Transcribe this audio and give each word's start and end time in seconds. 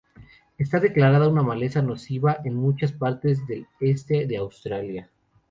Está 0.57 0.79
declarada 0.79 1.27
una 1.29 1.43
maleza 1.43 1.83
nociva 1.83 2.39
en 2.43 2.55
muchas 2.55 2.91
partes 2.91 3.45
del 3.45 3.67
este 3.79 4.25
de 4.25 4.37
Australia. 4.37 5.11